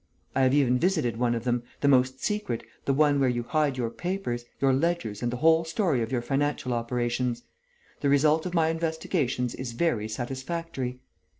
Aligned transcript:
I 0.33 0.41
have 0.41 0.53
even 0.55 0.79
visited 0.79 1.17
one 1.17 1.35
of 1.35 1.43
them, 1.43 1.61
the 1.81 1.87
most 1.87 2.23
secret, 2.23 2.63
the 2.85 2.93
one 2.95 3.19
where 3.19 3.29
you 3.29 3.43
hide 3.43 3.77
your 3.77 3.91
papers, 3.91 4.45
your 4.59 4.73
ledgers 4.73 5.21
and 5.21 5.31
the 5.31 5.37
whole 5.37 5.63
story 5.63 6.01
of 6.01 6.11
your 6.11 6.23
financial 6.23 6.73
operations. 6.73 7.43
The 7.99 8.09
result 8.09 8.47
of 8.47 8.55
my 8.55 8.69
investigations 8.69 9.53
is 9.53 9.73
very 9.73 10.07
satisfactory. 10.07 11.01